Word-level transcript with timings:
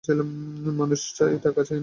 মানুষ 0.71 1.01
চাই, 1.17 1.33
টাকা 1.43 1.61
চাই 1.63 1.75
না। 1.75 1.79